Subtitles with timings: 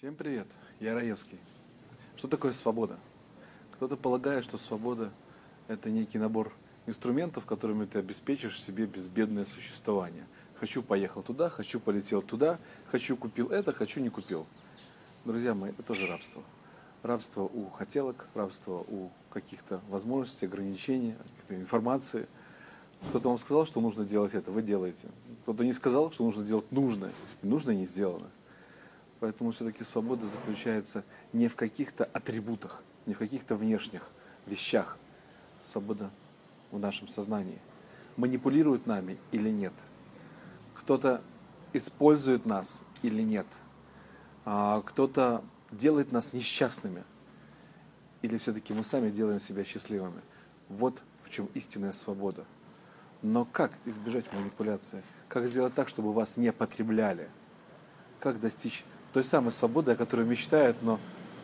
[0.00, 0.46] Всем привет,
[0.80, 1.38] я Раевский.
[2.16, 2.98] Что такое свобода?
[3.72, 5.12] Кто-то полагает, что свобода–
[5.68, 6.54] это некий набор
[6.86, 10.24] инструментов, которыми ты обеспечишь себе безбедное существование.
[10.58, 14.46] Хочу поехал туда, хочу полетел туда, хочу купил это, хочу не купил.
[15.26, 16.42] Друзья мои, это тоже рабство.
[17.02, 22.26] Рабство у хотелок, рабство у каких-то возможностей, ограничений, каких-то информации.
[23.10, 25.08] Кто-то вам сказал, что нужно делать это, вы делаете.
[25.42, 27.12] Кто-то не сказал, что нужно делать нужное,
[27.42, 28.30] и нужное не сделано.
[29.20, 34.02] Поэтому все-таки свобода заключается не в каких-то атрибутах, не в каких-то внешних
[34.46, 34.98] вещах.
[35.58, 36.10] Свобода
[36.70, 37.60] в нашем сознании.
[38.16, 39.74] Манипулирует нами или нет?
[40.74, 41.22] Кто-то
[41.74, 43.46] использует нас или нет?
[44.46, 47.04] А кто-то делает нас несчастными?
[48.22, 50.22] Или все-таки мы сами делаем себя счастливыми?
[50.70, 52.46] Вот в чем истинная свобода.
[53.20, 55.02] Но как избежать манипуляции?
[55.28, 57.28] Как сделать так, чтобы вас не потребляли?
[58.18, 61.00] Как достичь той самой свободы, о которой мечтают, но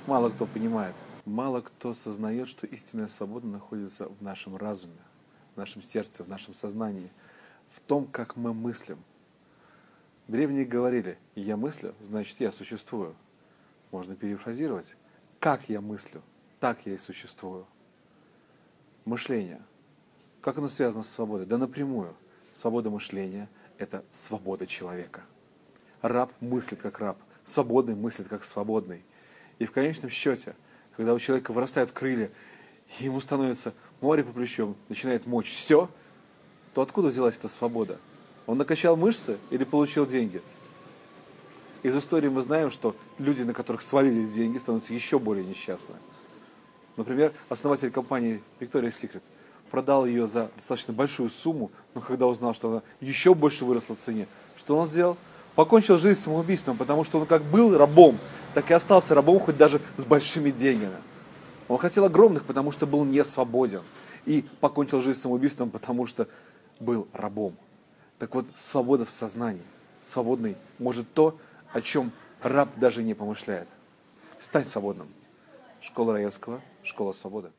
[0.06, 0.94] мало кто понимает.
[1.24, 5.00] Мало кто сознает, что истинная свобода находится в нашем разуме,
[5.54, 7.10] в нашем сердце, в нашем сознании,
[7.70, 8.98] в том, как мы мыслим.
[10.28, 13.16] Древние говорили, я мыслю, значит я существую.
[13.90, 14.96] Можно перефразировать,
[15.40, 16.22] как я мыслю,
[16.60, 17.66] так я и существую.
[19.04, 19.62] Мышление.
[20.40, 21.46] Как оно связано с свободой?
[21.46, 22.14] Да напрямую.
[22.50, 23.48] Свобода мышления–
[23.78, 25.22] это свобода человека.
[26.02, 29.02] Раб мыслит как раб, свободный мыслит как свободный.
[29.58, 30.54] И в конечном счете,
[30.96, 32.30] когда у человека вырастают крылья,
[32.98, 35.88] и ему становится море по плечам, начинает мочь все,
[36.74, 37.98] то откуда взялась эта свобода?
[38.46, 40.42] Он накачал мышцы или получил деньги?
[41.82, 45.94] Из истории мы знаем, что люди, на которых свалились деньги, становятся еще более несчастны.
[46.96, 49.22] Например, основатель компании Victoria's Secret
[49.70, 53.98] продал ее за достаточно большую сумму, но когда узнал, что она еще больше выросла в
[53.98, 55.16] цене, что он сделал?
[55.56, 58.18] Покончил жизнь самоубийством, потому что он как был рабом,
[58.54, 60.96] так и остался рабом, хоть даже с большими деньгами.
[61.68, 63.82] Он хотел огромных, потому что был не свободен.
[64.26, 66.28] И покончил жизнь самоубийством, потому что
[66.78, 67.56] был рабом.
[68.18, 69.64] Так вот, свобода в сознании.
[70.00, 71.38] Свободный может то,
[71.72, 73.68] о чем раб даже не помышляет.
[74.38, 75.08] Стань свободным.
[75.80, 77.50] Школа Раевского, школа свободы.